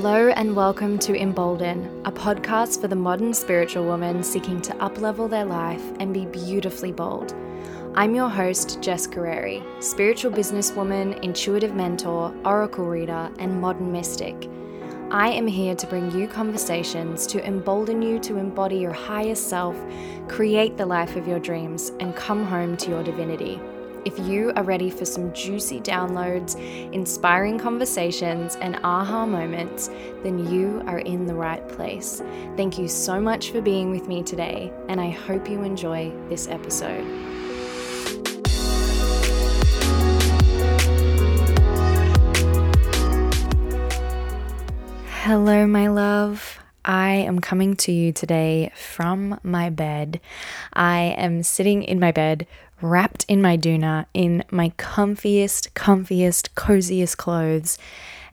Hello 0.00 0.28
and 0.28 0.54
welcome 0.54 0.96
to 1.00 1.20
Embolden, 1.20 2.02
a 2.04 2.12
podcast 2.12 2.80
for 2.80 2.86
the 2.86 2.94
modern 2.94 3.34
spiritual 3.34 3.84
woman 3.84 4.22
seeking 4.22 4.62
to 4.62 4.72
uplevel 4.74 5.28
their 5.28 5.44
life 5.44 5.82
and 5.98 6.14
be 6.14 6.24
beautifully 6.26 6.92
bold. 6.92 7.34
I'm 7.96 8.14
your 8.14 8.28
host, 8.28 8.80
Jess 8.80 9.08
Curreri, 9.08 9.60
spiritual 9.82 10.30
businesswoman, 10.30 11.20
intuitive 11.24 11.74
mentor, 11.74 12.32
oracle 12.44 12.86
reader, 12.86 13.28
and 13.40 13.60
modern 13.60 13.90
mystic. 13.90 14.48
I 15.10 15.30
am 15.30 15.48
here 15.48 15.74
to 15.74 15.86
bring 15.88 16.12
you 16.12 16.28
conversations 16.28 17.26
to 17.26 17.44
embolden 17.44 18.00
you 18.00 18.20
to 18.20 18.36
embody 18.36 18.76
your 18.76 18.92
highest 18.92 19.48
self, 19.48 19.76
create 20.28 20.76
the 20.76 20.86
life 20.86 21.16
of 21.16 21.26
your 21.26 21.40
dreams, 21.40 21.90
and 21.98 22.14
come 22.14 22.44
home 22.44 22.76
to 22.76 22.90
your 22.90 23.02
divinity. 23.02 23.60
If 24.04 24.16
you 24.20 24.52
are 24.54 24.62
ready 24.62 24.90
for 24.90 25.04
some 25.04 25.32
juicy 25.32 25.80
downloads, 25.80 26.54
inspiring 26.92 27.58
conversations, 27.58 28.56
and 28.56 28.76
aha 28.84 29.26
moments, 29.26 29.88
then 30.22 30.50
you 30.50 30.82
are 30.86 31.00
in 31.00 31.26
the 31.26 31.34
right 31.34 31.66
place. 31.68 32.22
Thank 32.56 32.78
you 32.78 32.86
so 32.86 33.20
much 33.20 33.50
for 33.50 33.60
being 33.60 33.90
with 33.90 34.06
me 34.06 34.22
today, 34.22 34.72
and 34.88 35.00
I 35.00 35.10
hope 35.10 35.50
you 35.50 35.62
enjoy 35.62 36.12
this 36.28 36.46
episode. 36.46 37.04
Hello, 45.22 45.66
my 45.66 45.88
love. 45.88 46.58
I 46.84 47.10
am 47.10 47.40
coming 47.40 47.76
to 47.76 47.92
you 47.92 48.12
today 48.12 48.72
from 48.74 49.38
my 49.42 49.68
bed. 49.68 50.20
I 50.72 51.14
am 51.18 51.42
sitting 51.42 51.82
in 51.82 52.00
my 52.00 52.12
bed 52.12 52.46
wrapped 52.80 53.24
in 53.28 53.42
my 53.42 53.56
doona 53.56 54.06
in 54.14 54.44
my 54.50 54.70
comfiest, 54.78 55.70
comfiest, 55.72 56.50
coziest 56.54 57.16
clothes. 57.16 57.78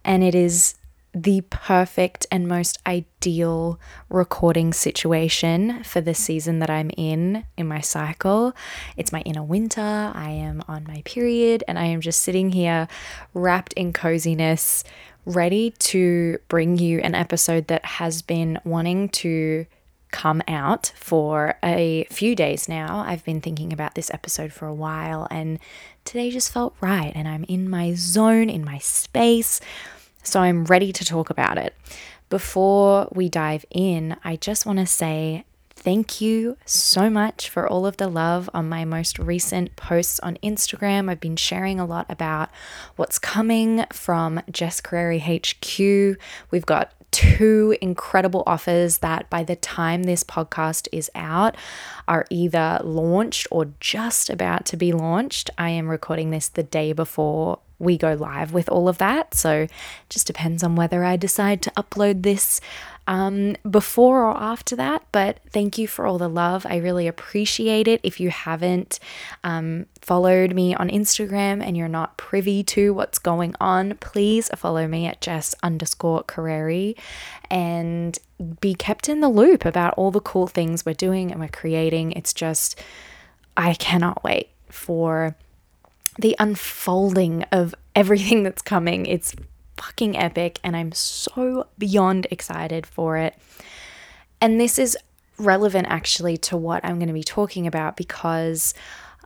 And 0.04 0.24
it 0.24 0.36
is 0.36 0.76
the 1.16 1.42
perfect 1.50 2.28
and 2.30 2.46
most 2.46 2.78
ideal 2.86 3.80
recording 4.10 4.74
situation 4.74 5.82
for 5.84 6.02
the 6.02 6.14
season 6.14 6.60
that 6.60 6.70
I'm 6.70 6.92
in 6.98 7.46
in 7.56 7.68
my 7.68 7.80
cycle. 7.80 8.54
It's 8.98 9.14
my 9.14 9.22
inner 9.22 9.44
winter. 9.44 10.12
I 10.14 10.30
am 10.30 10.62
on 10.68 10.84
my 10.86 11.02
period 11.06 11.64
and 11.70 11.80
I 11.80 11.86
am 11.86 12.02
just 12.02 12.22
sitting 12.22 12.52
here 12.52 12.90
wrapped 13.34 13.72
in 13.74 13.94
coziness, 13.94 14.84
ready 15.26 15.72
to 15.80 16.38
bring 16.50 16.78
you 16.78 17.00
an 17.00 17.16
episode 17.16 17.68
that 17.68 17.86
has 17.86 18.22
been 18.22 18.60
wanting 18.66 19.08
to 19.10 19.66
come 20.16 20.42
out 20.48 20.94
for 20.96 21.58
a 21.62 22.06
few 22.10 22.38
days 22.38 22.70
now. 22.70 23.04
I've 23.06 23.26
been 23.26 23.42
thinking 23.42 23.74
about 23.74 23.96
this 23.96 24.10
episode 24.14 24.54
for 24.54 24.66
a 24.66 24.74
while, 24.74 25.28
and 25.30 25.60
today 26.06 26.32
just 26.32 26.54
felt 26.54 26.74
right. 26.80 27.12
And 27.14 27.28
I'm 27.28 27.44
in 27.50 27.70
my 27.70 27.96
zone, 27.96 28.50
in 28.50 28.64
my 28.64 28.78
space. 28.78 29.60
So 30.24 30.40
I'm 30.40 30.64
ready 30.64 30.94
to 30.94 31.04
talk 31.04 31.30
about 31.30 31.58
it. 31.58 31.76
Before 32.30 33.10
we 33.12 33.28
dive 33.28 33.66
in, 33.70 34.16
I 34.24 34.38
just 34.38 34.66
want 34.66 34.80
to 34.80 34.86
say 34.86 35.44
thank 35.76 36.22
you 36.22 36.56
so 36.66 37.10
much 37.10 37.50
for 37.50 37.68
all 37.68 37.86
of 37.86 37.98
the 37.98 38.08
love 38.08 38.50
on 38.54 38.70
my 38.70 38.86
most 38.86 39.20
recent 39.20 39.76
posts 39.76 40.22
on 40.22 40.38
Instagram. 40.42 41.10
I've 41.10 41.20
been 41.20 41.36
sharing 41.36 41.78
a 41.78 41.86
lot 41.86 42.06
about 42.08 42.50
what's 42.96 43.20
coming 43.20 43.84
from 43.92 44.42
Jess 44.50 44.80
Curreri 44.80 45.20
HQ. 45.20 46.18
We've 46.52 46.66
got 46.66 46.94
two 47.16 47.78
incredible 47.80 48.44
offers 48.46 48.98
that 48.98 49.30
by 49.30 49.42
the 49.42 49.56
time 49.56 50.04
this 50.04 50.22
podcast 50.22 50.90
is 50.92 51.10
out 51.16 51.56
are 52.10 52.26
either 52.30 52.82
launched 52.84 53.48
or 53.52 53.68
just 53.80 54.30
about 54.30 54.66
to 54.66 54.76
be 54.76 54.92
launched. 54.92 55.50
I 55.58 55.70
am 55.70 55.88
recording 55.88 56.32
this 56.32 56.50
the 56.50 56.62
day 56.62 56.92
before 56.92 57.60
we 57.80 57.98
go 57.98 58.16
live 58.16 58.52
with 58.52 58.68
all 58.68 58.90
of 58.90 58.98
that. 58.98 59.34
So 59.34 59.68
just 60.10 60.28
depends 60.28 60.62
on 60.62 60.76
whether 60.76 61.06
I 61.06 61.16
decide 61.16 61.62
to 61.62 61.72
upload 61.72 62.24
this 62.24 62.60
um, 63.08 63.56
before 63.70 64.26
or 64.26 64.38
after 64.38 64.76
that. 64.76 65.04
But 65.12 65.40
thank 65.50 65.78
you 65.78 65.88
for 65.88 66.06
all 66.06 66.18
the 66.18 66.28
love. 66.28 66.66
I 66.66 66.78
really 66.78 67.08
appreciate 67.08 67.88
it. 67.88 68.02
If 68.04 68.20
you 68.20 68.30
haven't 68.30 69.00
um, 69.44 69.86
followed 70.02 70.54
me 70.54 70.74
on 70.76 70.90
Instagram 70.90 71.64
and 71.64 71.78
you're 71.78 71.88
not 71.88 72.18
privy 72.18 72.64
to 72.64 72.94
what's 72.94 73.20
going 73.20 73.56
on, 73.60 73.96
please 73.98 74.50
follow 74.56 74.88
me 74.88 75.06
at 75.06 75.22
Jess 75.22 75.56
underscore 75.62 76.24
Curreri 76.24 76.98
and 77.50 78.18
be 78.60 78.74
kept 78.74 79.08
in 79.08 79.22
the 79.22 79.30
loop 79.30 79.66
about 79.66 79.94
all 79.94 80.12
the 80.12 80.20
cool 80.20 80.48
things 80.48 80.86
we're 80.86 80.94
doing 80.94 81.32
and 81.32 81.40
we're 81.40 81.48
creating. 81.48 82.12
It's 82.14 82.34
just, 82.34 82.82
I 83.56 83.76
cannot 83.76 84.24
wait 84.24 84.50
for 84.70 85.36
the 86.18 86.36
unfolding 86.40 87.44
of 87.52 87.76
everything 87.96 88.44
that's 88.44 88.62
coming. 88.62 89.06
It's 89.06 89.36
fucking 89.78 90.18
epic, 90.18 90.60
and 90.64 90.76
I'm 90.76 90.92
so 90.92 91.68
beyond 91.78 92.28
excited 92.32 92.86
for 92.86 93.18
it. 93.18 93.36
And 94.42 94.60
this 94.60 94.78
is 94.78 94.98
relevant 95.38 95.88
actually 95.90 96.38
to 96.38 96.58
what 96.58 96.84
I'm 96.84 96.98
going 96.98 97.08
to 97.08 97.14
be 97.14 97.24
talking 97.24 97.68
about 97.68 97.98
because 97.98 98.74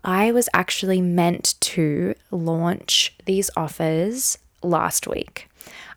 I 0.04 0.32
was 0.32 0.50
actually 0.54 1.02
meant 1.02 1.56
to 1.62 2.16
launch 2.32 3.16
these 3.26 3.50
offers 3.56 4.38
last 4.64 5.08
week. 5.08 5.50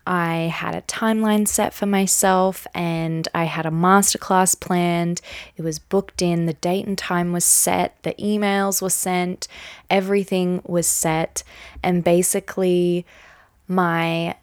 I 0.05 0.51
had 0.53 0.75
a 0.75 0.81
timeline 0.81 1.47
set 1.47 1.73
for 1.73 1.85
myself 1.85 2.67
and 2.75 3.27
I 3.33 3.45
had 3.45 3.65
a 3.65 3.71
masterclass 3.71 4.59
planned. 4.59 5.21
It 5.55 5.61
was 5.61 5.79
booked 5.79 6.21
in, 6.21 6.45
the 6.45 6.53
date 6.53 6.85
and 6.85 6.97
time 6.97 7.31
was 7.31 7.45
set, 7.45 8.01
the 8.03 8.13
emails 8.15 8.81
were 8.81 8.89
sent, 8.89 9.47
everything 9.89 10.61
was 10.65 10.87
set. 10.87 11.43
And 11.81 12.03
basically, 12.03 13.05
my 13.67 14.35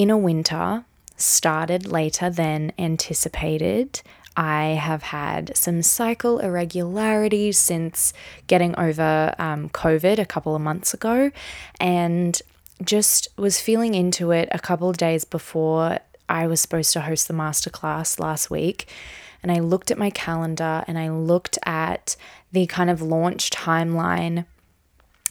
inner 0.00 0.16
winter 0.16 0.86
started 1.18 1.86
later 1.86 2.30
than 2.30 2.72
anticipated. 2.78 4.00
I 4.34 4.68
have 4.80 5.02
had 5.02 5.54
some 5.54 5.82
cycle 5.82 6.38
irregularities 6.38 7.58
since 7.58 8.14
getting 8.46 8.74
over 8.78 9.34
um, 9.38 9.68
COVID 9.68 10.18
a 10.18 10.24
couple 10.24 10.56
of 10.56 10.62
months 10.62 10.94
ago, 10.94 11.30
and 11.78 12.40
just 12.82 13.28
was 13.36 13.60
feeling 13.60 13.94
into 13.94 14.30
it 14.30 14.48
a 14.52 14.58
couple 14.58 14.88
of 14.88 14.96
days 14.96 15.26
before 15.26 15.98
I 16.30 16.46
was 16.46 16.62
supposed 16.62 16.94
to 16.94 17.02
host 17.02 17.28
the 17.28 17.34
masterclass 17.34 18.18
last 18.18 18.50
week. 18.50 18.88
And 19.42 19.52
I 19.52 19.58
looked 19.58 19.90
at 19.90 19.98
my 19.98 20.08
calendar 20.08 20.82
and 20.86 20.98
I 20.98 21.10
looked 21.10 21.58
at 21.66 22.16
the 22.52 22.66
kind 22.66 22.88
of 22.88 23.02
launch 23.02 23.50
timeline 23.50 24.46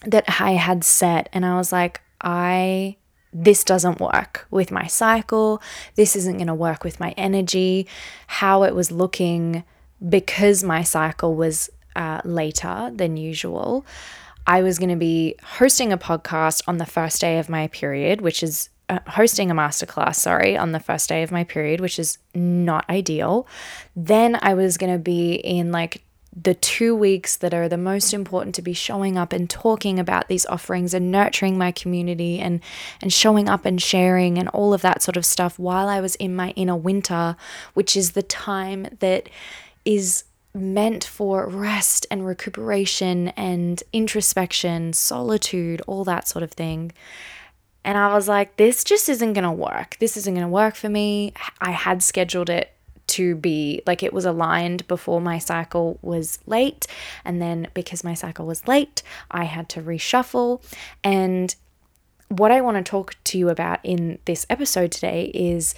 that 0.05 0.25
I 0.39 0.51
had 0.51 0.83
set, 0.83 1.27
and 1.33 1.43
I 1.43 1.57
was 1.57 1.71
like, 1.71 2.01
I 2.21 2.97
this 3.31 3.63
doesn't 3.63 3.99
work 3.99 4.47
with 4.49 4.71
my 4.71 4.87
cycle. 4.87 5.61
This 5.95 6.15
isn't 6.15 6.37
going 6.37 6.47
to 6.47 6.53
work 6.53 6.83
with 6.83 6.99
my 6.99 7.11
energy. 7.11 7.87
How 8.27 8.63
it 8.63 8.73
was 8.73 8.91
looking 8.91 9.63
because 10.07 10.63
my 10.63 10.83
cycle 10.83 11.35
was 11.35 11.69
uh, 11.95 12.21
later 12.23 12.91
than 12.93 13.17
usual. 13.17 13.85
I 14.47 14.61
was 14.63 14.79
going 14.79 14.89
to 14.89 14.95
be 14.95 15.35
hosting 15.43 15.91
a 15.93 15.97
podcast 15.97 16.63
on 16.67 16.77
the 16.77 16.85
first 16.85 17.21
day 17.21 17.37
of 17.37 17.49
my 17.49 17.67
period, 17.67 18.21
which 18.21 18.41
is 18.41 18.69
uh, 18.89 18.99
hosting 19.07 19.51
a 19.51 19.53
masterclass, 19.53 20.15
sorry, 20.15 20.57
on 20.57 20.71
the 20.71 20.79
first 20.79 21.07
day 21.07 21.21
of 21.21 21.31
my 21.31 21.43
period, 21.43 21.79
which 21.79 21.99
is 21.99 22.17
not 22.33 22.89
ideal. 22.89 23.47
Then 23.95 24.39
I 24.41 24.55
was 24.55 24.77
going 24.77 24.91
to 24.91 24.99
be 24.99 25.33
in 25.35 25.71
like 25.71 26.01
the 26.35 26.53
two 26.53 26.95
weeks 26.95 27.35
that 27.37 27.53
are 27.53 27.67
the 27.67 27.77
most 27.77 28.13
important 28.13 28.53
to 28.55 28.61
be 28.61 28.73
showing 28.73 29.17
up 29.17 29.33
and 29.33 29.49
talking 29.49 29.97
about 29.97 30.27
these 30.27 30.45
offerings 30.45 30.93
and 30.93 31.11
nurturing 31.11 31.57
my 31.57 31.71
community 31.71 32.39
and 32.39 32.61
and 33.01 33.11
showing 33.11 33.49
up 33.49 33.65
and 33.65 33.81
sharing 33.81 34.37
and 34.37 34.47
all 34.49 34.73
of 34.73 34.81
that 34.81 35.01
sort 35.01 35.17
of 35.17 35.25
stuff 35.25 35.57
while 35.57 35.87
I 35.87 35.99
was 36.01 36.15
in 36.15 36.35
my 36.35 36.51
inner 36.51 36.75
winter, 36.75 37.35
which 37.73 37.97
is 37.97 38.11
the 38.11 38.23
time 38.23 38.87
that 38.99 39.27
is 39.85 40.25
meant 40.53 41.03
for 41.03 41.47
rest 41.47 42.05
and 42.09 42.25
recuperation 42.25 43.29
and 43.29 43.81
introspection, 43.93 44.93
solitude, 44.93 45.81
all 45.87 46.03
that 46.03 46.27
sort 46.27 46.43
of 46.43 46.51
thing. 46.51 46.91
And 47.83 47.97
I 47.97 48.13
was 48.13 48.27
like, 48.27 48.57
this 48.57 48.83
just 48.83 49.07
isn't 49.09 49.33
going 49.33 49.45
to 49.45 49.51
work. 49.51 49.95
This 49.99 50.17
isn't 50.17 50.33
going 50.33 50.45
to 50.45 50.51
work 50.51 50.75
for 50.75 50.89
me. 50.89 51.33
I 51.61 51.71
had 51.71 52.03
scheduled 52.03 52.49
it 52.49 52.68
to 53.19 53.35
be 53.35 53.81
like 53.85 54.01
it 54.01 54.13
was 54.13 54.23
aligned 54.23 54.87
before 54.87 55.19
my 55.19 55.37
cycle 55.37 55.99
was 56.01 56.39
late. 56.45 56.87
And 57.25 57.41
then 57.41 57.67
because 57.73 58.01
my 58.01 58.13
cycle 58.13 58.45
was 58.45 58.65
late, 58.65 59.03
I 59.29 59.43
had 59.43 59.67
to 59.69 59.81
reshuffle. 59.81 60.63
And 61.03 61.53
what 62.29 62.49
I 62.49 62.61
want 62.61 62.77
to 62.77 62.89
talk 62.89 63.17
to 63.25 63.37
you 63.37 63.49
about 63.49 63.79
in 63.83 64.19
this 64.23 64.45
episode 64.49 64.93
today 64.93 65.31
is 65.33 65.75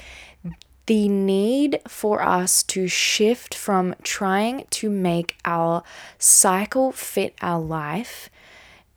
the 0.85 1.09
need 1.09 1.79
for 1.87 2.21
us 2.21 2.61
to 2.63 2.87
shift 2.87 3.55
from 3.55 3.95
trying 4.03 4.67
to 4.69 4.91
make 4.91 5.37
our 5.43 5.81
cycle 6.19 6.91
fit 6.91 7.33
our 7.41 7.59
life 7.59 8.29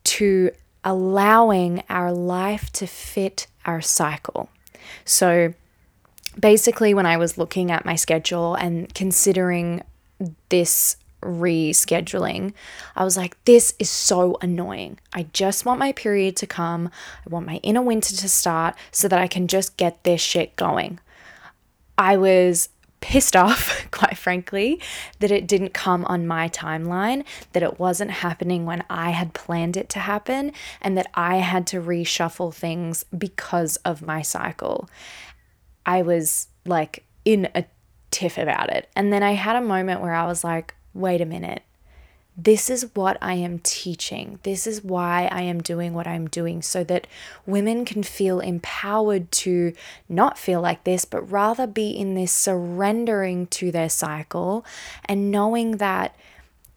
to 0.03 0.51
allowing 0.83 1.81
our 1.89 2.11
life 2.11 2.71
to 2.73 2.85
fit 2.85 3.47
our 3.65 3.81
cycle. 3.81 4.49
So, 5.03 5.55
basically, 6.39 6.93
when 6.93 7.05
I 7.05 7.17
was 7.17 7.37
looking 7.37 7.71
at 7.71 7.85
my 7.85 7.95
schedule 7.95 8.55
and 8.55 8.93
considering 8.93 9.83
this 10.49 10.97
rescheduling. 11.25 12.53
I 12.95 13.03
was 13.03 13.17
like, 13.17 13.43
this 13.45 13.73
is 13.79 13.89
so 13.89 14.37
annoying. 14.41 14.99
I 15.13 15.23
just 15.33 15.65
want 15.65 15.79
my 15.79 15.91
period 15.91 16.35
to 16.37 16.47
come. 16.47 16.89
I 17.25 17.29
want 17.29 17.47
my 17.47 17.57
inner 17.57 17.81
winter 17.81 18.15
to 18.15 18.29
start 18.29 18.75
so 18.91 19.07
that 19.07 19.19
I 19.19 19.27
can 19.27 19.47
just 19.47 19.75
get 19.75 20.03
this 20.03 20.21
shit 20.21 20.55
going. 20.55 20.99
I 21.97 22.17
was 22.17 22.69
pissed 23.01 23.35
off, 23.45 23.87
quite 23.91 24.17
frankly, 24.17 24.79
that 25.19 25.31
it 25.31 25.47
didn't 25.47 25.73
come 25.73 26.05
on 26.05 26.27
my 26.27 26.49
timeline, 26.49 27.25
that 27.53 27.63
it 27.63 27.79
wasn't 27.79 28.11
happening 28.11 28.65
when 28.65 28.83
I 28.89 29.11
had 29.11 29.33
planned 29.33 29.77
it 29.77 29.89
to 29.89 29.99
happen, 29.99 30.51
and 30.81 30.97
that 30.97 31.07
I 31.13 31.37
had 31.37 31.67
to 31.67 31.81
reshuffle 31.81 32.53
things 32.53 33.05
because 33.17 33.77
of 33.77 34.01
my 34.01 34.21
cycle. 34.21 34.89
I 35.85 36.01
was 36.01 36.47
like 36.65 37.03
in 37.23 37.49
a 37.55 37.65
tiff 38.11 38.37
about 38.37 38.69
it. 38.69 38.89
And 38.95 39.11
then 39.11 39.23
I 39.23 39.33
had 39.33 39.55
a 39.55 39.61
moment 39.61 40.01
where 40.01 40.13
I 40.13 40.25
was 40.25 40.43
like, 40.43 40.73
wait 40.93 41.21
a 41.21 41.25
minute. 41.25 41.63
This 42.37 42.69
is 42.69 42.93
what 42.93 43.17
I 43.21 43.35
am 43.35 43.59
teaching. 43.59 44.39
This 44.43 44.67
is 44.67 44.83
why 44.83 45.29
I 45.31 45.41
am 45.43 45.61
doing 45.61 45.93
what 45.93 46.05
I'm 46.05 46.27
doing 46.27 46.61
so 46.61 46.83
that 46.83 47.07
women 47.45 47.85
can 47.85 48.03
feel 48.03 48.41
empowered 48.41 49.31
to 49.33 49.73
not 50.09 50.37
feel 50.37 50.59
like 50.59 50.83
this, 50.83 51.05
but 51.05 51.31
rather 51.31 51.65
be 51.65 51.91
in 51.91 52.15
this 52.15 52.33
surrendering 52.33 53.47
to 53.47 53.71
their 53.71 53.89
cycle 53.89 54.65
and 55.05 55.31
knowing 55.31 55.77
that 55.77 56.13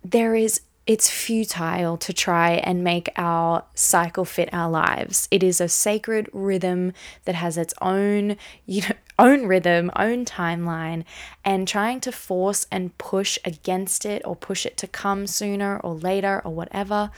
there 0.05 0.37
is 0.37 0.60
it's 0.88 1.11
futile 1.11 1.99
to 1.99 2.14
try 2.14 2.52
and 2.52 2.82
make 2.82 3.11
our 3.17 3.62
cycle 3.75 4.25
fit 4.25 4.49
our 4.55 4.70
lives. 4.70 5.29
It 5.31 5.43
is 5.43 5.61
a 5.61 5.69
sacred 5.69 6.31
rhythm 6.32 6.94
that 7.26 7.35
has 7.35 7.58
its 7.58 7.75
own, 7.82 8.38
you 8.64 8.81
know, 8.81 8.94
own 9.19 9.46
rhythm, 9.46 9.90
own 9.96 10.25
timeline, 10.25 11.05
and 11.44 11.69
trying 11.69 12.00
to 12.00 12.11
force 12.11 12.67
and 12.73 12.96
push 12.96 13.38
against 13.44 14.06
it 14.06 14.23
or 14.25 14.35
push 14.35 14.64
it 14.64 14.79
to 14.79 14.87
come 14.87 15.26
sooner 15.26 15.79
or 15.81 15.94
later 15.94 16.40
or 16.43 16.55
whatever 16.55 17.11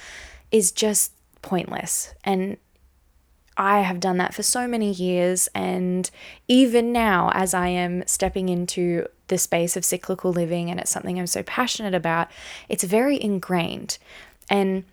is 0.50 0.72
just 0.72 1.12
pointless. 1.40 2.12
And 2.24 2.56
I 3.56 3.82
have 3.82 4.00
done 4.00 4.16
that 4.16 4.34
for 4.34 4.42
so 4.42 4.66
many 4.66 4.90
years. 4.90 5.48
And 5.54 6.10
even 6.48 6.92
now, 6.92 7.30
as 7.34 7.54
I 7.54 7.68
am 7.68 8.02
stepping 8.06 8.48
into 8.48 9.06
the 9.30 9.38
space 9.38 9.76
of 9.76 9.84
cyclical 9.84 10.32
living 10.32 10.70
and 10.70 10.78
it's 10.78 10.90
something 10.90 11.18
I'm 11.18 11.26
so 11.26 11.42
passionate 11.42 11.94
about, 11.94 12.28
it's 12.68 12.84
very 12.84 13.20
ingrained. 13.20 13.96
And 14.50 14.84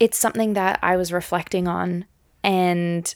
it's 0.00 0.18
something 0.18 0.54
that 0.54 0.80
I 0.82 0.96
was 0.96 1.12
reflecting 1.12 1.68
on. 1.68 2.06
And 2.42 3.14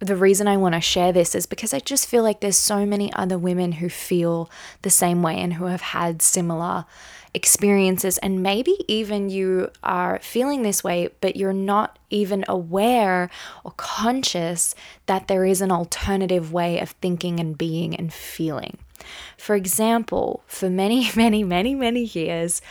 the 0.00 0.16
reason 0.16 0.48
I 0.48 0.56
want 0.56 0.74
to 0.74 0.80
share 0.80 1.12
this 1.12 1.36
is 1.36 1.46
because 1.46 1.72
I 1.72 1.78
just 1.78 2.08
feel 2.08 2.24
like 2.24 2.40
there's 2.40 2.56
so 2.56 2.84
many 2.84 3.12
other 3.12 3.38
women 3.38 3.72
who 3.72 3.88
feel 3.88 4.50
the 4.82 4.90
same 4.90 5.22
way 5.22 5.38
and 5.38 5.54
who 5.54 5.66
have 5.66 5.80
had 5.80 6.20
similar 6.20 6.86
experiences. 7.34 8.18
And 8.18 8.42
maybe 8.42 8.76
even 8.88 9.30
you 9.30 9.70
are 9.84 10.18
feeling 10.20 10.62
this 10.62 10.82
way, 10.82 11.10
but 11.20 11.36
you're 11.36 11.52
not 11.52 12.00
even 12.10 12.44
aware 12.48 13.30
or 13.64 13.72
conscious 13.76 14.74
that 15.06 15.28
there 15.28 15.44
is 15.44 15.60
an 15.60 15.70
alternative 15.70 16.52
way 16.52 16.80
of 16.80 16.90
thinking 16.90 17.38
and 17.38 17.56
being 17.56 17.94
and 17.94 18.12
feeling. 18.12 18.78
For 19.38 19.54
example, 19.54 20.42
for 20.46 20.70
many, 20.70 21.10
many, 21.16 21.44
many, 21.44 21.74
many 21.74 22.04
years, 22.04 22.62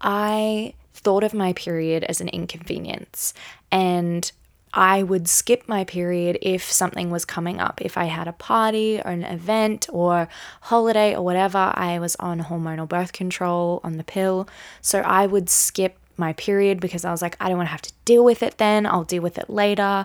I 0.00 0.74
thought 0.94 1.24
of 1.24 1.34
my 1.34 1.52
period 1.52 2.04
as 2.04 2.20
an 2.20 2.28
inconvenience. 2.28 3.32
And 3.70 4.30
I 4.72 5.02
would 5.02 5.26
skip 5.26 5.68
my 5.68 5.84
period 5.84 6.38
if 6.42 6.70
something 6.70 7.10
was 7.10 7.24
coming 7.24 7.60
up. 7.60 7.80
If 7.80 7.96
I 7.96 8.04
had 8.04 8.28
a 8.28 8.32
party 8.32 9.00
or 9.04 9.10
an 9.10 9.24
event 9.24 9.88
or 9.90 10.28
holiday 10.60 11.14
or 11.14 11.22
whatever, 11.24 11.72
I 11.74 11.98
was 11.98 12.14
on 12.16 12.40
hormonal 12.40 12.88
birth 12.88 13.12
control 13.12 13.80
on 13.82 13.96
the 13.96 14.04
pill. 14.04 14.48
So 14.80 15.00
I 15.00 15.26
would 15.26 15.50
skip 15.50 15.96
my 16.16 16.34
period 16.34 16.80
because 16.80 17.04
I 17.04 17.10
was 17.10 17.22
like, 17.22 17.36
I 17.40 17.48
don't 17.48 17.56
want 17.56 17.66
to 17.66 17.72
have 17.72 17.82
to 17.82 17.92
deal 18.04 18.24
with 18.24 18.44
it 18.44 18.58
then. 18.58 18.86
I'll 18.86 19.04
deal 19.04 19.22
with 19.22 19.38
it 19.38 19.50
later. 19.50 20.04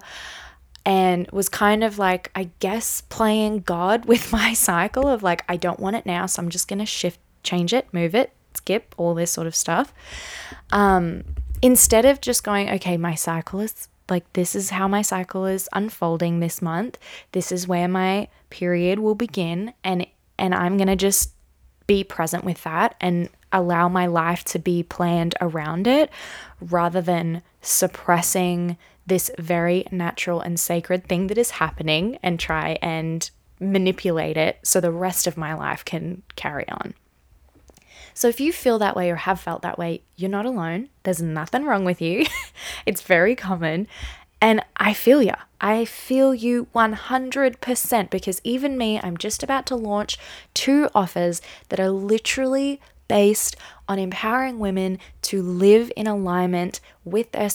And 0.86 1.30
was 1.32 1.50
kind 1.50 1.84
of 1.84 1.98
like, 1.98 2.32
I 2.36 2.50
guess, 2.60 3.02
playing 3.02 3.62
God 3.62 4.06
with 4.12 4.32
my 4.32 4.54
cycle 4.54 5.08
of 5.08 5.24
like, 5.24 5.44
I 5.50 5.58
don't 5.58 5.80
want 5.80 5.96
it 5.96 6.06
now. 6.06 6.26
So 6.26 6.42
I'm 6.42 6.50
just 6.50 6.68
going 6.68 6.80
to 6.80 6.86
shift, 6.86 7.20
change 7.44 7.74
it, 7.74 7.88
move 7.92 8.14
it, 8.14 8.32
skip, 8.54 8.94
all 8.98 9.14
this 9.14 9.32
sort 9.32 9.48
of 9.48 9.56
stuff. 9.56 9.94
Um, 10.72 11.24
instead 11.62 12.06
of 12.06 12.22
just 12.22 12.44
going, 12.44 12.70
okay, 12.70 12.98
my 12.98 13.16
cycle 13.16 13.60
is 13.60 13.88
like 14.10 14.32
this 14.34 14.56
is 14.56 14.70
how 14.70 14.88
my 14.88 15.02
cycle 15.02 15.46
is 15.46 15.68
unfolding 15.74 16.40
this 16.40 16.62
month. 16.62 17.00
This 17.32 17.52
is 17.52 17.68
where 17.68 17.88
my 17.88 18.28
period 18.50 19.00
will 19.00 19.16
begin 19.16 19.74
and 19.84 20.06
and 20.38 20.54
I'm 20.54 20.78
going 20.78 20.88
to 20.88 20.96
just 20.96 21.32
be 21.88 22.04
present 22.04 22.44
with 22.44 22.64
that 22.64 22.96
and 23.00 23.30
allow 23.52 23.88
my 23.88 24.06
life 24.06 24.44
to 24.44 24.60
be 24.60 24.84
planned 24.84 25.34
around 25.40 25.88
it 25.88 26.10
rather 26.60 27.00
than 27.02 27.42
suppressing 27.62 28.78
this 29.06 29.30
very 29.38 29.86
natural 29.92 30.42
and 30.42 30.60
sacred 30.60 31.08
thing 31.08 31.28
that 31.28 31.38
is 31.38 31.52
happening 31.52 32.18
and 32.24 32.40
try 32.40 32.78
and 32.82 33.30
manipulate 33.60 34.38
it 34.38 34.60
so 34.64 34.82
the 34.82 34.92
rest 34.92 35.28
of 35.28 35.38
my 35.38 35.54
life 35.54 35.86
can 35.86 36.24
carry 36.36 36.68
on. 36.70 36.94
So 38.14 38.30
if 38.30 38.40
you 38.40 38.54
feel 38.54 38.80
that 38.80 38.96
way 38.96 39.12
or 39.12 39.18
have 39.18 39.42
felt 39.42 39.62
that 39.62 39.78
way, 39.78 40.02
you're 40.16 40.30
not 40.30 40.46
alone. 40.46 40.90
There's 41.04 41.22
nothing 41.22 41.66
wrong 41.66 41.84
with 41.84 42.02
you. 42.02 42.26
it's 42.86 43.02
very 43.02 43.36
common. 43.36 43.88
And 44.42 44.64
I 44.78 44.94
feel 44.94 45.22
you. 45.22 45.34
I 45.60 45.86
feel 45.86 46.34
you 46.34 46.68
100% 46.74 48.10
because 48.10 48.42
even 48.44 48.78
me, 48.78 49.00
I'm 49.02 49.18
just 49.18 49.44
about 49.44 49.66
to 49.68 49.76
launch 49.76 50.18
two 50.54 50.90
offers 50.96 51.42
that 51.70 51.80
are 51.80 51.90
literally 51.90 52.80
based 53.08 53.56
on 53.88 54.00
empowering 54.00 54.60
women 54.60 55.00
to 55.24 55.42
live 55.42 55.92
in 55.96 56.08
alignment 56.08 56.80
with 57.04 57.32
their 57.32 57.50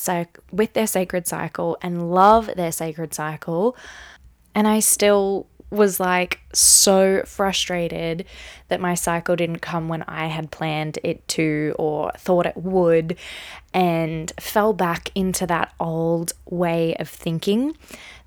with 0.52 0.72
their 0.74 0.86
sacred 0.86 1.26
cycle 1.26 1.76
and 1.82 2.10
love 2.12 2.50
their 2.56 2.72
sacred 2.72 3.14
cycle. 3.14 3.76
And 4.54 4.66
I 4.66 4.80
still 4.80 5.46
was 5.70 6.00
like 6.00 6.40
so 6.52 7.22
frustrated 7.24 8.24
that 8.68 8.80
my 8.80 8.94
cycle 8.94 9.36
didn't 9.36 9.60
come 9.60 9.88
when 9.88 10.02
I 10.02 10.26
had 10.26 10.50
planned 10.50 10.98
it 11.04 11.26
to 11.28 11.74
or 11.78 12.10
thought 12.16 12.46
it 12.46 12.56
would, 12.56 13.16
and 13.72 14.32
fell 14.38 14.72
back 14.72 15.10
into 15.14 15.46
that 15.46 15.72
old 15.78 16.32
way 16.46 16.94
of 16.96 17.08
thinking 17.08 17.76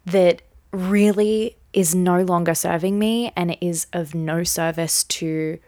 that 0.05 0.41
really 0.71 1.57
is 1.73 1.93
no 1.93 2.21
longer 2.21 2.55
serving 2.55 2.97
me 2.97 3.31
and 3.35 3.57
is 3.59 3.87
of 3.93 4.15
no 4.15 4.43
service 4.43 5.03
to 5.03 5.59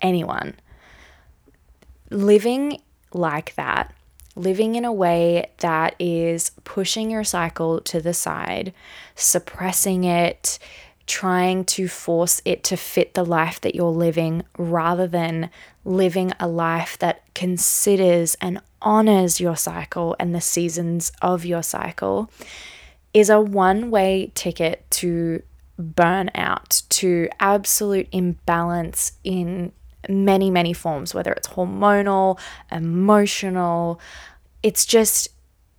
anyone. 0.00 0.54
Living 2.10 2.80
like 3.12 3.54
that 3.54 3.94
living 4.38 4.76
in 4.76 4.84
a 4.84 4.92
way 4.92 5.50
that 5.58 5.94
is 5.98 6.52
pushing 6.64 7.10
your 7.10 7.24
cycle 7.24 7.80
to 7.80 8.00
the 8.00 8.14
side, 8.14 8.72
suppressing 9.16 10.04
it, 10.04 10.58
trying 11.06 11.64
to 11.64 11.88
force 11.88 12.40
it 12.44 12.62
to 12.62 12.76
fit 12.76 13.14
the 13.14 13.24
life 13.24 13.60
that 13.62 13.74
you're 13.74 13.90
living 13.90 14.44
rather 14.56 15.06
than 15.06 15.50
living 15.84 16.32
a 16.38 16.46
life 16.46 16.98
that 16.98 17.22
considers 17.34 18.36
and 18.40 18.60
honors 18.80 19.40
your 19.40 19.56
cycle 19.56 20.14
and 20.20 20.34
the 20.34 20.40
seasons 20.40 21.10
of 21.20 21.44
your 21.44 21.62
cycle 21.62 22.30
is 23.12 23.30
a 23.30 23.40
one 23.40 23.90
way 23.90 24.30
ticket 24.34 24.88
to 24.90 25.42
burnout, 25.80 26.86
to 26.90 27.28
absolute 27.40 28.08
imbalance 28.12 29.12
in 29.24 29.72
many, 30.08 30.50
many 30.50 30.72
forms, 30.72 31.14
whether 31.14 31.32
it's 31.32 31.48
hormonal, 31.48 32.38
emotional. 32.70 34.00
It's 34.62 34.86
just, 34.86 35.28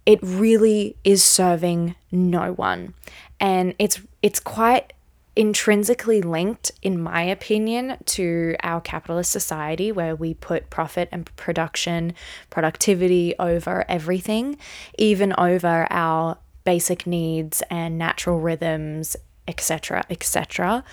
it 0.06 0.20
really 0.22 0.96
is 1.04 1.24
serving 1.24 1.96
no 2.12 2.54
one. 2.54 2.94
And 3.40 3.76
it's 3.80 4.02
it's 4.22 4.40
quite 4.40 4.94
intrinsically 5.36 6.22
linked, 6.22 6.72
in 6.82 7.02
my 7.02 7.22
opinion, 7.22 7.98
to 8.06 8.58
our 8.62 8.82
capitalist 8.82 9.32
society 9.32 9.92
where 9.92 10.14
we 10.14 10.34
put 10.34 10.70
profit 10.70 11.08
and 11.14 11.34
production, 11.38 12.14
productivity 12.50 13.34
over 13.40 13.86
everything, 13.88 14.58
even 14.98 15.34
over 15.38 15.88
our 15.90 16.38
basic 16.66 17.08
needs 17.08 17.64
and 17.70 17.98
natural 17.98 18.42
rhythms, 18.42 19.16
etc., 19.48 20.04
etc. 20.10 20.84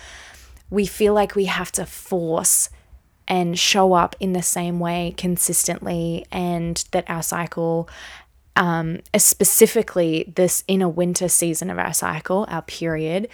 We 0.69 0.85
feel 0.85 1.13
like 1.13 1.35
we 1.35 1.45
have 1.45 1.71
to 1.73 1.85
force 1.85 2.69
and 3.27 3.57
show 3.57 3.93
up 3.93 4.15
in 4.19 4.33
the 4.33 4.41
same 4.41 4.79
way 4.79 5.13
consistently, 5.17 6.25
and 6.31 6.83
that 6.91 7.09
our 7.09 7.23
cycle 7.23 7.89
um, 8.55 8.99
specifically 9.15 10.33
this 10.35 10.63
inner 10.67 10.89
winter 10.89 11.27
season 11.27 11.69
of 11.69 11.77
our 11.77 11.93
cycle, 11.93 12.45
our 12.49 12.63
period, 12.63 13.29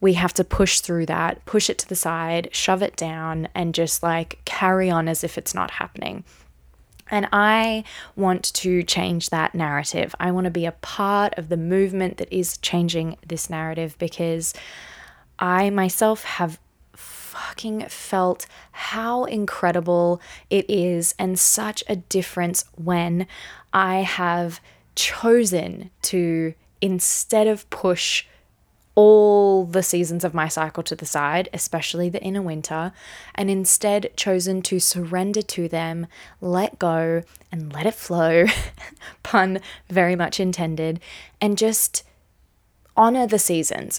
we 0.00 0.14
have 0.14 0.32
to 0.34 0.44
push 0.44 0.80
through 0.80 1.06
that, 1.06 1.44
push 1.44 1.68
it 1.68 1.78
to 1.78 1.88
the 1.88 1.96
side, 1.96 2.48
shove 2.52 2.82
it 2.82 2.96
down, 2.96 3.48
and 3.54 3.74
just 3.74 4.02
like 4.02 4.40
carry 4.44 4.88
on 4.88 5.08
as 5.08 5.24
if 5.24 5.36
it's 5.36 5.54
not 5.54 5.72
happening. 5.72 6.24
And 7.10 7.28
I 7.32 7.84
want 8.14 8.44
to 8.54 8.84
change 8.84 9.30
that 9.30 9.54
narrative. 9.54 10.14
I 10.20 10.30
want 10.30 10.44
to 10.44 10.50
be 10.50 10.64
a 10.64 10.72
part 10.72 11.36
of 11.36 11.48
the 11.48 11.56
movement 11.56 12.18
that 12.18 12.32
is 12.32 12.56
changing 12.58 13.16
this 13.26 13.50
narrative 13.50 13.96
because 13.98 14.54
I 15.38 15.70
myself 15.70 16.22
have 16.22 16.60
fucking 17.50 17.80
felt 17.88 18.46
how 18.70 19.24
incredible 19.24 20.20
it 20.50 20.64
is 20.70 21.16
and 21.18 21.36
such 21.36 21.82
a 21.88 21.96
difference 21.96 22.64
when 22.76 23.26
I 23.72 24.02
have 24.02 24.60
chosen 24.94 25.90
to, 26.02 26.54
instead 26.80 27.48
of 27.48 27.68
push 27.68 28.24
all 28.94 29.64
the 29.64 29.82
seasons 29.82 30.24
of 30.24 30.32
my 30.32 30.46
cycle 30.46 30.84
to 30.84 30.94
the 30.94 31.04
side, 31.04 31.48
especially 31.52 32.08
the 32.08 32.22
inner 32.22 32.40
winter, 32.40 32.92
and 33.34 33.50
instead 33.50 34.12
chosen 34.16 34.62
to 34.62 34.78
surrender 34.78 35.42
to 35.42 35.66
them, 35.68 36.06
let 36.40 36.78
go, 36.78 37.22
and 37.50 37.72
let 37.72 37.84
it 37.84 37.94
flow, 37.94 38.44
pun 39.24 39.58
very 39.88 40.14
much 40.14 40.38
intended, 40.38 41.00
and 41.40 41.58
just 41.58 42.04
honor 42.96 43.26
the 43.26 43.40
seasons. 43.40 43.98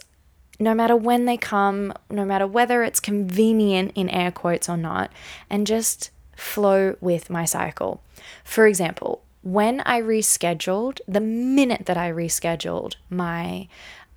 No 0.61 0.75
matter 0.75 0.95
when 0.95 1.25
they 1.25 1.37
come, 1.37 1.91
no 2.11 2.23
matter 2.23 2.45
whether 2.45 2.83
it's 2.83 2.99
convenient 2.99 3.93
in 3.95 4.07
air 4.09 4.31
quotes 4.31 4.69
or 4.69 4.77
not, 4.77 5.11
and 5.49 5.65
just 5.65 6.11
flow 6.35 6.95
with 7.01 7.31
my 7.31 7.45
cycle. 7.45 8.03
For 8.43 8.67
example, 8.67 9.23
when 9.41 9.81
I 9.81 9.99
rescheduled, 9.99 10.99
the 11.07 11.19
minute 11.19 11.87
that 11.87 11.97
I 11.97 12.11
rescheduled 12.11 12.93
my 13.09 13.67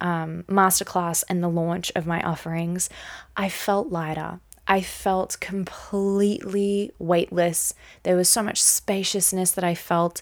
um, 0.03 0.45
masterclass 0.47 1.25
and 1.31 1.43
the 1.43 1.49
launch 1.49 1.91
of 1.97 2.07
my 2.07 2.21
offerings, 2.23 2.91
I 3.39 3.49
felt 3.49 3.89
lighter. 3.89 4.41
I 4.69 4.83
felt 4.83 5.41
completely 5.41 6.93
weightless. 6.99 7.73
There 8.03 8.17
was 8.17 8.29
so 8.29 8.43
much 8.43 8.63
spaciousness 8.63 9.53
that 9.53 9.65
I 9.65 9.75
felt. 9.75 10.21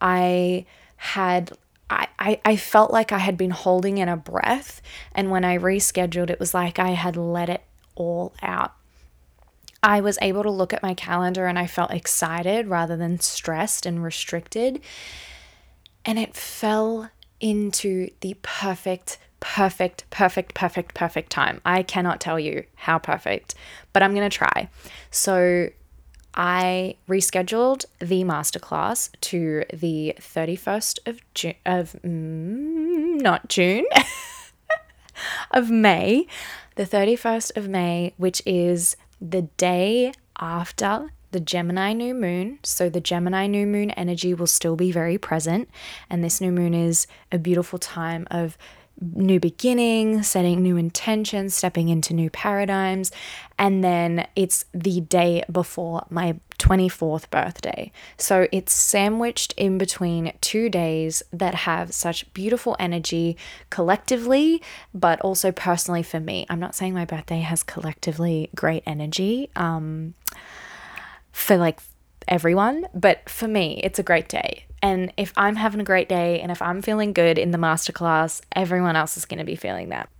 I 0.00 0.66
had 0.98 1.50
I, 1.90 2.08
I, 2.18 2.40
I 2.44 2.56
felt 2.56 2.90
like 2.90 3.12
I 3.12 3.18
had 3.18 3.36
been 3.36 3.50
holding 3.50 3.98
in 3.98 4.08
a 4.08 4.16
breath. 4.16 4.80
And 5.12 5.30
when 5.30 5.44
I 5.44 5.58
rescheduled, 5.58 6.30
it 6.30 6.40
was 6.40 6.54
like 6.54 6.78
I 6.78 6.90
had 6.90 7.16
let 7.16 7.48
it 7.48 7.62
all 7.94 8.34
out. 8.42 8.72
I 9.82 10.00
was 10.00 10.18
able 10.22 10.42
to 10.42 10.50
look 10.50 10.72
at 10.72 10.82
my 10.82 10.94
calendar 10.94 11.46
and 11.46 11.58
I 11.58 11.66
felt 11.66 11.90
excited 11.90 12.68
rather 12.68 12.96
than 12.96 13.20
stressed 13.20 13.84
and 13.84 14.02
restricted. 14.02 14.80
And 16.06 16.18
it 16.18 16.34
fell 16.34 17.10
into 17.38 18.08
the 18.20 18.34
perfect, 18.40 19.18
perfect, 19.40 20.08
perfect, 20.08 20.54
perfect, 20.54 20.94
perfect 20.94 21.30
time. 21.30 21.60
I 21.66 21.82
cannot 21.82 22.18
tell 22.18 22.40
you 22.40 22.64
how 22.76 22.98
perfect, 22.98 23.54
but 23.92 24.02
I'm 24.02 24.14
going 24.14 24.28
to 24.28 24.34
try. 24.34 24.70
So 25.10 25.68
I 26.34 26.96
rescheduled 27.08 27.84
the 28.00 28.24
masterclass 28.24 29.10
to 29.22 29.64
the 29.72 30.14
31st 30.18 30.98
of 31.06 31.20
June, 31.34 31.54
of 31.64 31.96
mm, 32.04 33.20
not 33.20 33.48
June, 33.48 33.86
of 35.52 35.70
May, 35.70 36.26
the 36.74 36.84
31st 36.84 37.56
of 37.56 37.68
May, 37.68 38.14
which 38.16 38.42
is 38.44 38.96
the 39.20 39.42
day 39.56 40.12
after 40.38 41.12
the 41.30 41.40
Gemini 41.40 41.92
new 41.92 42.14
moon. 42.14 42.58
So, 42.62 42.88
the 42.88 43.00
Gemini 43.00 43.46
new 43.46 43.66
moon 43.66 43.90
energy 43.92 44.34
will 44.34 44.46
still 44.46 44.76
be 44.76 44.92
very 44.92 45.18
present. 45.18 45.68
And 46.08 46.22
this 46.22 46.40
new 46.40 46.52
moon 46.52 46.74
is 46.74 47.06
a 47.32 47.38
beautiful 47.38 47.78
time 47.78 48.26
of 48.30 48.56
new 49.00 49.40
beginning, 49.40 50.22
setting 50.22 50.62
new 50.62 50.76
intentions, 50.76 51.54
stepping 51.54 51.88
into 51.88 52.14
new 52.14 52.30
paradigms. 52.30 53.10
And 53.58 53.82
then 53.82 54.26
it's 54.36 54.64
the 54.72 55.00
day 55.00 55.44
before 55.50 56.06
my 56.10 56.36
24th 56.58 57.28
birthday. 57.30 57.90
So 58.16 58.46
it's 58.52 58.72
sandwiched 58.72 59.52
in 59.56 59.78
between 59.78 60.32
two 60.40 60.68
days 60.68 61.22
that 61.32 61.54
have 61.54 61.92
such 61.92 62.32
beautiful 62.32 62.76
energy 62.78 63.36
collectively, 63.70 64.62
but 64.92 65.20
also 65.20 65.52
personally 65.52 66.02
for 66.02 66.20
me. 66.20 66.46
I'm 66.48 66.60
not 66.60 66.74
saying 66.74 66.94
my 66.94 67.04
birthday 67.04 67.40
has 67.40 67.62
collectively 67.62 68.50
great 68.54 68.82
energy. 68.86 69.50
Um, 69.56 70.14
for 71.34 71.56
like 71.56 71.80
everyone, 72.28 72.86
but 72.94 73.28
for 73.28 73.48
me, 73.48 73.80
it's 73.82 73.98
a 73.98 74.02
great 74.02 74.28
day. 74.28 74.64
And 74.84 75.14
if 75.16 75.32
I'm 75.34 75.56
having 75.56 75.80
a 75.80 75.84
great 75.84 76.10
day 76.10 76.42
and 76.42 76.52
if 76.52 76.60
I'm 76.60 76.82
feeling 76.82 77.14
good 77.14 77.38
in 77.38 77.52
the 77.52 77.58
masterclass, 77.58 78.42
everyone 78.54 78.96
else 78.96 79.16
is 79.16 79.24
going 79.24 79.38
to 79.38 79.44
be 79.44 79.56
feeling 79.56 79.88
that. 79.88 80.10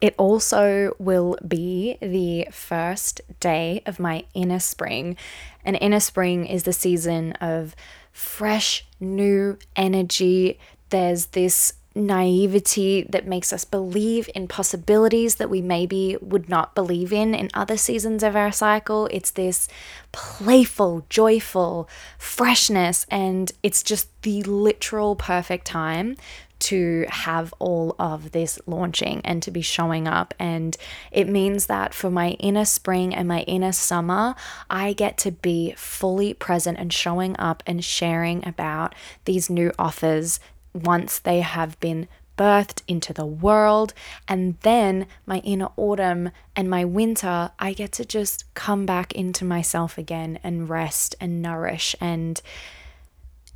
It 0.00 0.14
also 0.16 0.94
will 0.98 1.36
be 1.46 1.98
the 2.00 2.48
first 2.50 3.20
day 3.38 3.82
of 3.84 4.00
my 4.00 4.24
inner 4.32 4.60
spring. 4.60 5.18
And 5.62 5.76
inner 5.78 6.00
spring 6.00 6.46
is 6.46 6.62
the 6.62 6.72
season 6.72 7.32
of 7.34 7.76
fresh, 8.10 8.86
new 8.98 9.58
energy. 9.76 10.58
There's 10.88 11.26
this 11.26 11.74
naivety 11.98 13.02
that 13.02 13.26
makes 13.26 13.52
us 13.52 13.64
believe 13.64 14.30
in 14.34 14.48
possibilities 14.48 15.34
that 15.36 15.50
we 15.50 15.60
maybe 15.60 16.16
would 16.20 16.48
not 16.48 16.74
believe 16.74 17.12
in 17.12 17.34
in 17.34 17.50
other 17.52 17.76
seasons 17.76 18.22
of 18.22 18.36
our 18.36 18.52
cycle. 18.52 19.08
It's 19.10 19.32
this 19.32 19.68
playful, 20.12 21.04
joyful 21.08 21.88
freshness, 22.16 23.04
and 23.10 23.50
it's 23.62 23.82
just 23.82 24.08
the 24.22 24.42
literal 24.44 25.16
perfect 25.16 25.66
time 25.66 26.16
to 26.58 27.06
have 27.08 27.54
all 27.58 27.94
of 27.98 28.32
this 28.32 28.58
launching 28.66 29.20
and 29.24 29.42
to 29.42 29.50
be 29.50 29.62
showing 29.62 30.08
up. 30.08 30.34
And 30.38 30.76
it 31.12 31.28
means 31.28 31.66
that 31.66 31.94
for 31.94 32.10
my 32.10 32.30
inner 32.30 32.64
spring 32.64 33.14
and 33.14 33.28
my 33.28 33.42
inner 33.42 33.72
summer, 33.72 34.34
I 34.68 34.92
get 34.92 35.18
to 35.18 35.30
be 35.30 35.74
fully 35.76 36.34
present 36.34 36.78
and 36.78 36.92
showing 36.92 37.36
up 37.38 37.62
and 37.66 37.84
sharing 37.84 38.46
about 38.46 38.94
these 39.24 39.48
new 39.48 39.72
offers 39.78 40.40
once 40.78 41.18
they 41.18 41.40
have 41.40 41.78
been 41.80 42.08
birthed 42.38 42.82
into 42.88 43.12
the 43.12 43.26
world. 43.26 43.92
And 44.26 44.56
then 44.60 45.06
my 45.26 45.38
inner 45.38 45.68
autumn 45.76 46.30
and 46.56 46.70
my 46.70 46.84
winter, 46.84 47.50
I 47.58 47.72
get 47.74 47.92
to 47.92 48.04
just 48.04 48.52
come 48.54 48.86
back 48.86 49.12
into 49.12 49.44
myself 49.44 49.98
again 49.98 50.38
and 50.42 50.68
rest 50.68 51.16
and 51.20 51.42
nourish. 51.42 51.94
And 52.00 52.40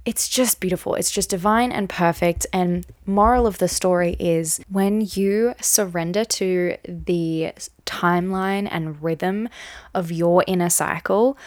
it's 0.04 0.28
just 0.28 0.58
beautiful. 0.58 0.96
It's 0.96 1.12
just 1.12 1.30
divine 1.30 1.70
and 1.70 1.88
perfect. 1.88 2.46
And 2.52 2.84
moral 3.06 3.46
of 3.46 3.58
the 3.58 3.68
story 3.68 4.16
is 4.18 4.60
when 4.68 5.06
you 5.12 5.54
surrender 5.60 6.24
to 6.24 6.76
the 6.84 7.52
timeline 7.86 8.66
and 8.70 9.00
rhythm 9.00 9.48
of 9.94 10.10
your 10.10 10.42
inner 10.48 10.70
cycle, 10.70 11.38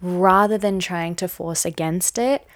rather 0.00 0.56
than 0.56 0.78
trying 0.78 1.16
to 1.16 1.26
force 1.26 1.64
against 1.64 2.18
it, 2.18 2.46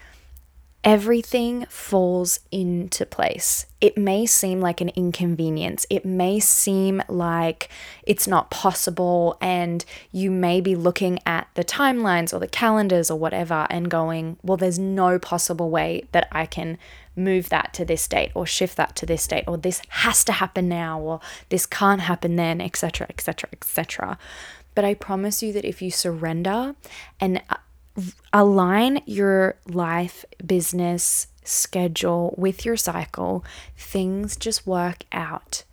everything 0.89 1.67
falls 1.69 2.41
into 2.51 3.05
place. 3.05 3.67
It 3.79 3.99
may 3.99 4.25
seem 4.25 4.59
like 4.63 4.81
an 4.81 4.89
inconvenience. 4.97 5.85
It 5.91 6.07
may 6.07 6.41
seem 6.41 7.03
like 7.11 7.69
it's 8.05 8.27
not 8.27 8.51
possible, 8.51 9.37
and 9.39 9.85
you 10.13 10.31
may 10.31 10.63
be 10.63 10.75
looking 10.75 11.19
at 11.27 11.47
the 11.53 11.63
timelines 11.63 12.33
or 12.33 12.39
the 12.39 12.49
calendars 12.49 13.11
or 13.11 13.19
whatever 13.19 13.67
and 13.69 13.91
going, 13.91 14.39
Well, 14.43 14.57
there's 14.57 14.79
no 14.79 15.19
possible 15.19 15.69
way 15.69 16.05
that 16.13 16.27
I 16.33 16.47
can 16.47 16.79
move 17.15 17.51
that 17.51 17.75
to 17.75 17.85
this 17.85 18.09
date 18.09 18.33
or 18.35 18.47
shift 18.47 18.79
that 18.79 18.97
to 18.97 19.05
this 19.05 19.27
date, 19.27 19.45
or 19.47 19.59
this 19.59 19.83
has 19.91 20.25
to 20.25 20.33
happen 20.33 20.71
now, 20.71 20.99
or 20.99 21.21
this 21.51 21.67
can't 21.67 22.01
happen 22.01 22.37
then, 22.37 22.63
etc., 22.63 23.07
etc., 23.11 23.51
etc. 23.53 24.17
But 24.75 24.87
I 24.87 24.95
promise 24.95 25.43
you 25.43 25.53
that 25.53 25.67
if 25.67 25.83
you 25.83 25.91
surrender 25.91 26.77
and 27.21 27.43
uh, 27.51 27.57
align 28.33 29.01
your 29.07 29.57
life, 29.67 30.25
business, 30.45 31.29
schedule 31.45 32.35
with 32.37 32.65
your 32.65 32.77
cycle, 32.77 33.45
things 33.77 34.37
just 34.37 34.67
work 34.67 35.05
out 35.13 35.65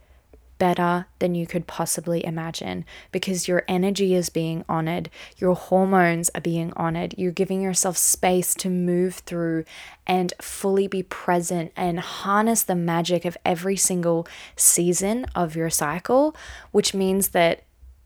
better 0.58 1.06
than 1.20 1.36
you 1.36 1.46
could 1.46 1.68
possibly 1.68 2.24
imagine 2.26 2.86
because 3.12 3.48
your 3.48 3.64
energy 3.68 4.16
is 4.16 4.30
being 4.30 4.64
honored, 4.70 5.10
your 5.38 5.54
hormones 5.54 6.30
are 6.34 6.42
being 6.42 6.72
honored, 6.78 7.14
you're 7.18 7.32
giving 7.32 7.62
yourself 7.62 7.98
space 7.98 8.54
to 8.56 8.70
move 8.70 9.16
through 9.16 9.66
and 10.08 10.34
fully 10.42 10.88
be 10.88 11.04
present 11.04 11.72
and 11.76 12.00
harness 12.00 12.64
the 12.64 12.76
magic 12.76 13.26
of 13.26 13.38
every 13.44 13.76
single 13.76 14.28
season 14.56 15.26
of 15.36 15.56
your 15.56 15.70
cycle, 15.70 16.36
which 16.72 16.94
means 16.94 17.30
that 17.30 17.64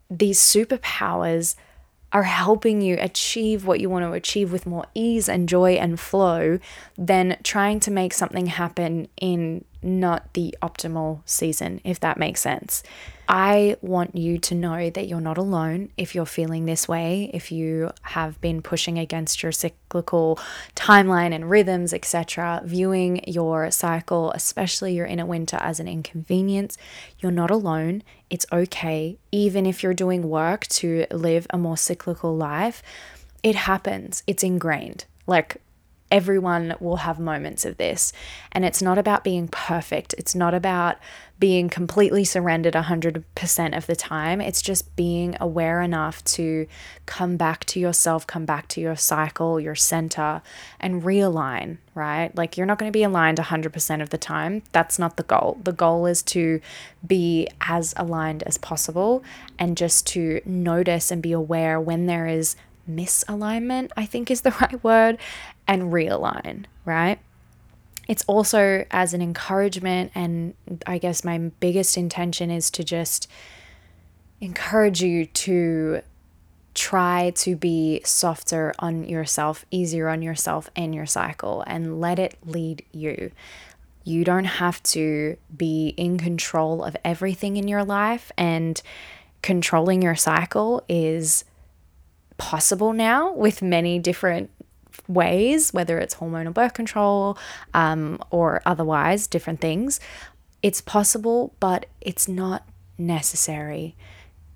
these 0.10 0.40
superpowers 0.40 1.56
are 2.12 2.24
helping 2.24 2.82
you 2.82 2.98
achieve 3.00 3.66
what 3.66 3.80
you 3.80 3.90
want 3.90 4.04
to 4.04 4.12
achieve 4.14 4.52
with 4.52 4.66
more 4.66 4.86
ease 4.94 5.30
and 5.30 5.48
joy 5.48 5.74
and 5.74 6.00
flow 6.00 6.60
than 6.98 7.38
trying 7.44 7.80
to 7.80 7.92
make 7.92 8.14
something 8.14 8.48
happen 8.48 9.08
in 9.22 9.64
not 9.82 10.34
the 10.34 10.56
optimal 10.62 11.22
season, 11.26 11.82
if 11.84 12.00
that 12.00 12.18
makes 12.18 12.42
sense. 12.42 12.84
I 13.32 13.78
want 13.82 14.16
you 14.16 14.40
to 14.40 14.56
know 14.56 14.90
that 14.90 15.08
you're 15.08 15.22
not 15.22 15.38
alone 15.38 15.92
if 15.98 16.16
you're 16.16 16.26
feeling 16.26 16.66
this 16.66 16.88
way, 16.88 17.30
if 17.32 17.52
you 17.52 17.92
have 18.02 18.42
been 18.42 18.64
pushing 18.64 18.98
against 18.98 19.44
your 19.44 19.52
cyclical 19.52 20.40
timeline 20.76 21.34
and 21.34 21.48
rhythms, 21.48 21.94
etc., 21.94 22.62
viewing 22.66 23.24
your 23.28 23.70
cycle, 23.70 24.32
especially 24.32 24.96
your 24.96 25.06
inner 25.06 25.28
winter, 25.28 25.58
as 25.62 25.80
an 25.80 25.88
inconvenience. 25.88 26.76
You're 27.20 27.32
not 27.32 27.52
alone. 27.52 28.02
It's 28.32 28.48
okay, 28.52 29.20
even 29.32 29.68
if 29.68 29.84
you're 29.84 29.94
doing 29.94 30.28
work 30.28 30.66
to 30.68 31.06
live 31.12 31.46
a 31.52 31.58
more 31.60 31.78
cyclical 31.78 32.36
life. 32.36 32.82
It 33.44 33.56
happens, 33.56 34.24
it's 34.26 34.44
ingrained. 34.44 35.06
Like, 35.28 35.62
everyone 36.12 36.76
will 36.80 36.98
have 36.98 37.20
moments 37.20 37.66
of 37.66 37.78
this. 37.78 38.14
And 38.52 38.66
it's 38.66 38.82
not 38.82 38.98
about 38.98 39.24
being 39.24 39.48
perfect, 39.48 40.14
it's 40.18 40.36
not 40.36 40.54
about 40.54 40.98
being 41.40 41.70
completely 41.70 42.26
surrendered 42.26 42.74
100% 42.74 43.78
of 43.78 43.88
the 43.88 43.96
time. 43.96 44.42
It's 44.42 44.62
just 44.62 44.94
being 44.98 45.38
aware 45.40 45.82
enough 45.82 46.22
to 46.26 46.68
come 47.06 47.38
back 47.38 47.64
to 47.66 47.80
yourself, 47.80 48.28
come 48.28 48.46
back 48.46 48.68
to 48.70 48.82
your 48.82 48.98
cycle, 48.98 49.58
your 49.58 49.76
center, 49.76 50.42
and 50.82 51.02
realign, 51.02 51.78
right? 51.96 52.36
Like 52.36 52.58
you're 52.58 52.66
not 52.66 52.78
going 52.78 52.92
to 52.92 52.98
be 52.98 53.04
aligned 53.04 53.38
100% 53.38 54.02
of 54.02 54.10
the 54.10 54.18
time. 54.18 54.64
That's 54.74 55.00
not 55.00 55.16
the 55.16 55.24
goal. 55.24 55.58
The 55.64 55.72
goal 55.72 56.06
is 56.06 56.22
to 56.24 56.60
be 57.08 57.48
as 57.62 57.94
aligned 57.96 58.44
as 58.44 58.58
possible 58.58 59.24
and 59.58 59.78
just 59.78 60.06
to 60.08 60.42
notice 60.44 61.10
and 61.10 61.22
be 61.22 61.32
aware 61.32 61.80
when 61.80 62.06
there 62.06 62.28
is 62.28 62.58
misalignment, 62.90 63.92
I 63.96 64.06
think 64.06 64.32
is 64.32 64.42
the 64.42 64.52
right 64.62 64.84
word, 64.84 65.18
and 65.68 65.94
realign, 65.94 66.66
right? 66.86 67.20
It's 68.08 68.26
also 68.26 68.86
as 68.90 69.14
an 69.14 69.22
encouragement, 69.22 70.12
and 70.16 70.56
I 70.88 70.98
guess 70.98 71.24
my 71.24 71.38
biggest 71.38 71.96
intention 71.96 72.50
is 72.50 72.72
to 72.72 72.84
just 72.84 73.28
encourage 74.42 75.02
you 75.04 75.26
to 75.26 76.02
try 76.74 77.32
to 77.36 77.56
be 77.56 78.02
softer 78.06 78.74
on 78.80 79.04
yourself, 79.04 79.66
easier 79.70 80.08
on 80.08 80.22
yourself 80.22 80.70
and 80.76 80.96
your 80.96 81.06
cycle, 81.06 81.64
and 81.68 82.00
let 82.00 82.18
it 82.18 82.38
lead 82.46 82.84
you. 82.92 83.32
You 84.04 84.24
don't 84.24 84.46
have 84.46 84.82
to 84.84 85.38
be 85.56 85.94
in 85.98 86.18
control 86.18 86.84
of 86.84 86.96
everything 87.04 87.58
in 87.58 87.68
your 87.68 87.84
life, 87.84 88.32
and 88.38 88.82
controlling 89.42 90.02
your 90.02 90.16
cycle 90.16 90.84
is 90.90 91.44
possible 92.40 92.94
now 92.94 93.32
with 93.34 93.62
many 93.62 94.00
different 94.00 94.50
ways, 95.08 95.72
whether 95.72 96.00
it's 96.00 96.16
hormonal 96.16 96.54
birth 96.54 96.74
control 96.74 97.38
um, 97.76 98.20
or 98.32 98.62
otherwise, 98.66 99.28
different 99.28 99.62
things. 99.62 100.00
It's 100.64 100.82
possible, 100.82 101.54
but 101.60 101.86
it's 102.02 102.28
not 102.28 102.68
necessary. 102.98 103.96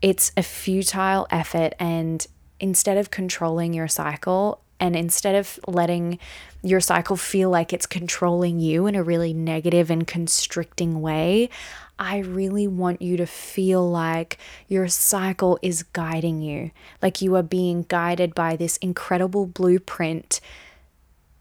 It's 0.01 0.31
a 0.35 0.43
futile 0.43 1.27
effort, 1.29 1.73
and 1.79 2.25
instead 2.59 2.97
of 2.97 3.11
controlling 3.11 3.73
your 3.73 3.87
cycle, 3.87 4.62
and 4.83 4.97
instead 4.97 5.35
of 5.35 5.61
letting 5.65 6.19
your 6.61 6.81
cycle 6.81 7.15
feel 7.15 7.49
like 7.49 7.71
it's 7.71 7.85
controlling 7.85 8.59
you 8.59 8.85
in 8.85 8.95
a 8.95 9.03
really 9.03 9.33
negative 9.33 9.89
and 9.89 10.05
constricting 10.05 10.99
way, 10.99 11.49
I 11.97 12.17
really 12.17 12.67
want 12.67 13.01
you 13.01 13.15
to 13.15 13.25
feel 13.25 13.89
like 13.89 14.37
your 14.67 14.89
cycle 14.89 15.57
is 15.61 15.83
guiding 15.83 16.41
you, 16.41 16.71
like 17.01 17.21
you 17.21 17.33
are 17.37 17.43
being 17.43 17.85
guided 17.87 18.35
by 18.35 18.57
this 18.57 18.75
incredible 18.77 19.45
blueprint 19.45 20.41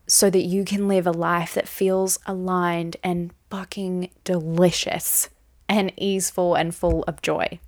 so 0.07 0.31
that 0.31 0.43
you 0.43 0.65
can 0.65 0.87
live 0.87 1.09
a 1.09 1.11
life 1.11 1.53
that 1.55 1.67
feels 1.67 2.21
aligned 2.27 2.97
and 3.03 3.33
fucking 3.51 4.11
delicious 4.23 5.31
and 5.69 5.93
easeful 5.97 6.55
and 6.55 6.77
full 6.77 7.03
of 7.09 7.21
joy. 7.23 7.59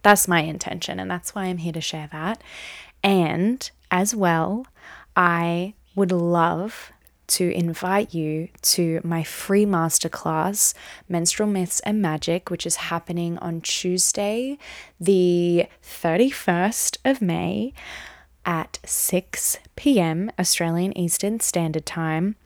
That's 0.00 0.26
my 0.26 0.40
intention, 0.40 0.98
and 0.98 1.10
that's 1.10 1.34
why 1.34 1.44
I'm 1.44 1.58
here 1.58 1.72
to 1.74 1.82
share 1.82 2.08
that. 2.12 2.42
And 3.02 3.70
as 3.90 4.14
well, 4.14 4.66
I 5.18 5.74
would 5.96 6.12
love 6.12 6.92
to 7.26 7.50
invite 7.50 8.14
you 8.14 8.48
to 8.62 9.00
my 9.02 9.24
free 9.24 9.66
masterclass, 9.66 10.74
Menstrual 11.08 11.48
Myths 11.48 11.80
and 11.80 12.00
Magic, 12.00 12.50
which 12.50 12.64
is 12.64 12.76
happening 12.76 13.36
on 13.38 13.60
Tuesday, 13.60 14.58
the 15.00 15.66
31st 15.82 16.98
of 17.04 17.20
May 17.20 17.74
at 18.46 18.78
6 18.84 19.58
p.m. 19.74 20.30
Australian 20.38 20.96
Eastern 20.96 21.40
Standard 21.40 21.84
Time. 21.84 22.36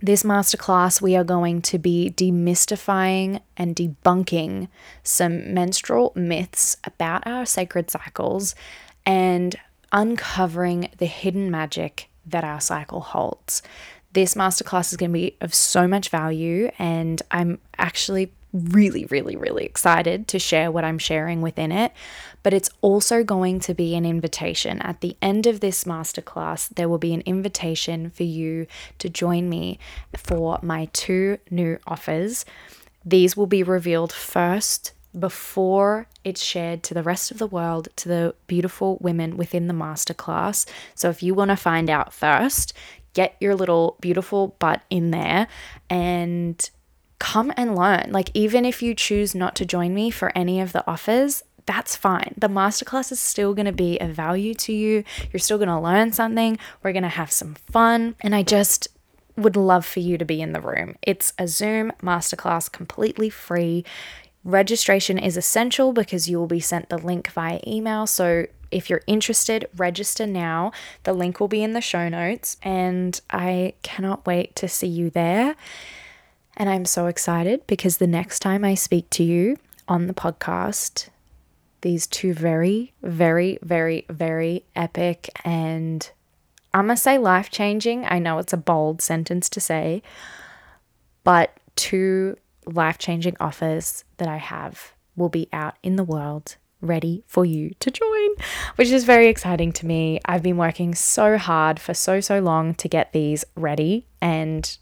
This 0.00 0.22
masterclass, 0.22 1.02
we 1.02 1.14
are 1.14 1.24
going 1.24 1.60
to 1.62 1.78
be 1.78 2.10
demystifying 2.16 3.42
and 3.56 3.76
debunking 3.76 4.68
some 5.02 5.52
menstrual 5.52 6.12
myths 6.16 6.78
about 6.84 7.26
our 7.26 7.44
sacred 7.44 7.90
cycles 7.90 8.54
and 9.04 9.56
uncovering 9.92 10.90
the 10.98 11.06
hidden 11.06 11.50
magic 11.50 12.08
that 12.26 12.44
our 12.44 12.60
cycle 12.60 13.00
holds. 13.00 13.62
This 14.12 14.34
masterclass 14.34 14.90
is 14.90 14.96
going 14.96 15.10
to 15.10 15.18
be 15.18 15.36
of 15.40 15.54
so 15.54 15.86
much 15.86 16.08
value, 16.08 16.70
and 16.78 17.22
I'm 17.30 17.60
actually 17.76 18.32
really, 18.52 19.04
really, 19.06 19.36
really 19.36 19.64
excited 19.64 20.26
to 20.28 20.38
share 20.38 20.70
what 20.70 20.84
I'm 20.84 20.98
sharing 20.98 21.42
within 21.42 21.70
it. 21.70 21.92
But 22.42 22.54
it's 22.54 22.70
also 22.80 23.22
going 23.22 23.60
to 23.60 23.74
be 23.74 23.94
an 23.94 24.06
invitation. 24.06 24.80
At 24.80 25.00
the 25.00 25.16
end 25.20 25.46
of 25.46 25.60
this 25.60 25.84
masterclass, 25.84 26.68
there 26.74 26.88
will 26.88 26.98
be 26.98 27.12
an 27.12 27.22
invitation 27.26 28.10
for 28.10 28.22
you 28.22 28.66
to 28.98 29.08
join 29.08 29.48
me 29.48 29.78
for 30.16 30.58
my 30.62 30.86
two 30.92 31.38
new 31.50 31.78
offers. 31.86 32.44
These 33.04 33.36
will 33.36 33.46
be 33.46 33.62
revealed 33.62 34.12
first 34.12 34.92
before 35.18 36.06
it's 36.24 36.42
shared 36.42 36.82
to 36.84 36.94
the 36.94 37.02
rest 37.02 37.30
of 37.30 37.38
the 37.38 37.46
world, 37.46 37.88
to 37.96 38.08
the 38.08 38.34
beautiful 38.46 38.98
women 39.00 39.36
within 39.36 39.66
the 39.66 39.74
masterclass. 39.74 40.66
So 40.94 41.08
if 41.10 41.22
you 41.22 41.34
want 41.34 41.50
to 41.50 41.56
find 41.56 41.88
out 41.88 42.12
first, 42.12 42.72
get 43.14 43.36
your 43.40 43.54
little 43.54 43.96
beautiful 44.00 44.56
butt 44.58 44.82
in 44.90 45.10
there 45.10 45.48
and 45.88 46.70
come 47.18 47.52
and 47.56 47.74
learn. 47.74 48.10
Like, 48.10 48.30
even 48.34 48.64
if 48.64 48.82
you 48.82 48.94
choose 48.94 49.34
not 49.34 49.56
to 49.56 49.66
join 49.66 49.94
me 49.94 50.10
for 50.10 50.30
any 50.36 50.60
of 50.60 50.72
the 50.72 50.86
offers, 50.86 51.42
that's 51.66 51.96
fine. 51.96 52.34
The 52.36 52.48
masterclass 52.48 53.12
is 53.12 53.20
still 53.20 53.54
going 53.54 53.66
to 53.66 53.72
be 53.72 53.98
of 53.98 54.10
value 54.10 54.54
to 54.54 54.72
you. 54.72 55.04
You're 55.32 55.40
still 55.40 55.58
going 55.58 55.68
to 55.68 55.78
learn 55.78 56.12
something. 56.12 56.58
We're 56.82 56.92
going 56.92 57.02
to 57.02 57.08
have 57.08 57.30
some 57.30 57.54
fun. 57.54 58.14
And 58.20 58.34
I 58.34 58.42
just 58.42 58.88
would 59.36 59.56
love 59.56 59.84
for 59.84 60.00
you 60.00 60.16
to 60.16 60.24
be 60.24 60.40
in 60.40 60.52
the 60.52 60.60
room. 60.60 60.96
It's 61.02 61.32
a 61.38 61.46
Zoom 61.46 61.92
masterclass 62.02 62.70
completely 62.72 63.30
free. 63.30 63.84
Registration 64.44 65.18
is 65.18 65.36
essential 65.36 65.92
because 65.92 66.28
you 66.28 66.38
will 66.38 66.46
be 66.46 66.60
sent 66.60 66.88
the 66.88 66.98
link 66.98 67.28
via 67.28 67.60
email. 67.66 68.06
So 68.06 68.46
if 68.70 68.88
you're 68.88 69.02
interested, 69.06 69.68
register 69.76 70.26
now. 70.26 70.72
The 71.04 71.12
link 71.12 71.40
will 71.40 71.48
be 71.48 71.62
in 71.62 71.72
the 71.72 71.80
show 71.80 72.08
notes, 72.08 72.56
and 72.62 73.20
I 73.30 73.74
cannot 73.82 74.26
wait 74.26 74.54
to 74.56 74.68
see 74.68 74.86
you 74.86 75.10
there. 75.10 75.56
And 76.56 76.68
I'm 76.68 76.84
so 76.84 77.06
excited 77.06 77.66
because 77.66 77.96
the 77.96 78.06
next 78.06 78.40
time 78.40 78.64
I 78.64 78.74
speak 78.74 79.08
to 79.10 79.22
you 79.22 79.58
on 79.86 80.06
the 80.06 80.14
podcast, 80.14 81.08
these 81.82 82.06
two 82.06 82.34
very, 82.34 82.92
very, 83.02 83.58
very, 83.62 84.04
very 84.10 84.64
epic 84.74 85.30
and 85.44 86.10
I'm 86.74 86.86
going 86.86 86.96
to 86.96 87.02
say 87.02 87.16
life 87.16 87.50
changing. 87.50 88.04
I 88.06 88.18
know 88.18 88.38
it's 88.38 88.52
a 88.52 88.58
bold 88.58 89.00
sentence 89.00 89.48
to 89.50 89.60
say, 89.60 90.02
but 91.24 91.56
two 91.76 92.36
life 92.68 92.98
changing 92.98 93.36
offers 93.40 94.04
that 94.18 94.28
I 94.28 94.36
have 94.36 94.92
will 95.16 95.28
be 95.28 95.48
out 95.52 95.76
in 95.82 95.96
the 95.96 96.04
world 96.04 96.56
ready 96.80 97.24
for 97.26 97.44
you 97.44 97.72
to 97.80 97.90
join, 97.90 98.28
which 98.76 98.90
is 98.90 99.04
very 99.04 99.28
exciting 99.28 99.72
to 99.72 99.86
me. 99.86 100.20
I've 100.24 100.42
been 100.42 100.56
working 100.56 100.94
so 100.94 101.36
hard 101.36 101.80
for 101.80 101.94
so, 101.94 102.20
so 102.20 102.38
long 102.38 102.74
to 102.74 102.88
get 102.88 103.12
these 103.12 103.44
ready, 103.56 104.06
and 104.20 104.76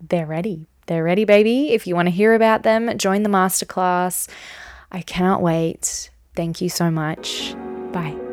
they're 0.00 0.26
ready. 0.26 0.66
They're 0.86 1.04
ready, 1.04 1.24
baby. 1.24 1.70
If 1.70 1.86
you 1.86 1.96
want 1.96 2.06
to 2.06 2.14
hear 2.14 2.34
about 2.34 2.62
them, 2.62 2.96
join 2.96 3.24
the 3.24 3.28
masterclass. 3.28 4.28
I 4.92 5.02
cannot 5.02 5.42
wait. 5.42 6.10
Thank 6.36 6.60
you 6.60 6.68
so 6.68 6.90
much. 6.90 7.56
Bye. 7.92 8.25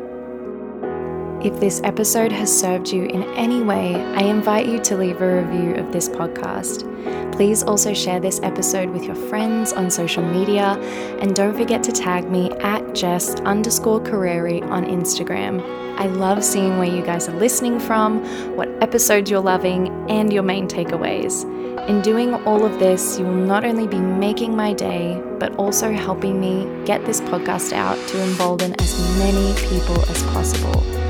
If 1.44 1.60
this 1.60 1.82
episode 1.84 2.32
has 2.32 2.58
served 2.58 2.88
you 2.88 3.04
in 3.04 3.22
any 3.34 3.60
way, 3.60 3.96
I 3.96 4.22
invite 4.22 4.64
you 4.64 4.80
to 4.80 4.96
leave 4.96 5.20
a 5.20 5.42
review 5.42 5.74
of 5.74 5.92
this 5.92 6.08
podcast. 6.08 6.90
Please 7.32 7.62
also 7.62 7.92
share 7.92 8.18
this 8.18 8.40
episode 8.42 8.88
with 8.88 9.04
your 9.04 9.14
friends 9.14 9.74
on 9.74 9.90
social 9.90 10.22
media 10.22 10.78
and 11.20 11.34
don't 11.34 11.54
forget 11.54 11.82
to 11.82 11.92
tag 11.92 12.30
me 12.30 12.50
at 12.60 12.94
Jess 12.94 13.34
underscore 13.40 14.00
Curreri 14.00 14.62
on 14.70 14.86
Instagram. 14.86 15.60
I 15.98 16.06
love 16.06 16.42
seeing 16.42 16.78
where 16.78 16.88
you 16.88 17.02
guys 17.02 17.28
are 17.28 17.36
listening 17.36 17.78
from, 17.78 18.24
what 18.56 18.70
episodes 18.82 19.30
you're 19.30 19.40
loving, 19.40 19.88
and 20.10 20.32
your 20.32 20.44
main 20.44 20.66
takeaways. 20.66 21.44
In 21.90 22.00
doing 22.00 22.32
all 22.46 22.64
of 22.64 22.78
this, 22.78 23.18
you 23.18 23.26
will 23.26 23.34
not 23.34 23.66
only 23.66 23.86
be 23.86 24.00
making 24.00 24.56
my 24.56 24.72
day, 24.72 25.22
but 25.38 25.54
also 25.56 25.92
helping 25.92 26.40
me 26.40 26.66
get 26.86 27.04
this 27.04 27.20
podcast 27.20 27.74
out 27.74 27.98
to 28.08 28.22
embolden 28.22 28.74
as 28.80 29.18
many 29.18 29.52
people 29.68 30.00
as 30.08 30.22
possible. 30.32 31.03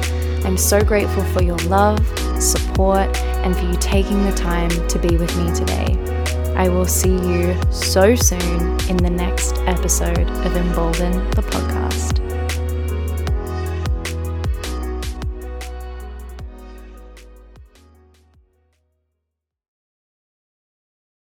I'm 0.44 0.58
so 0.58 0.82
grateful 0.82 1.24
for 1.24 1.42
your 1.42 1.56
love, 1.68 1.98
support, 2.40 3.16
and 3.44 3.56
for 3.56 3.64
you 3.64 3.76
taking 3.76 4.24
the 4.24 4.32
time 4.32 4.70
to 4.88 4.98
be 4.98 5.16
with 5.16 5.34
me 5.36 5.52
today. 5.54 5.96
I 6.54 6.68
will 6.68 6.86
see 6.86 7.14
you 7.14 7.58
so 7.72 8.14
soon 8.14 8.78
in 8.88 8.96
the 8.96 9.10
next 9.10 9.56
episode 9.66 10.28
of 10.46 10.56
Embolden 10.56 11.30
the 11.30 11.42
Podcast. 11.42 11.83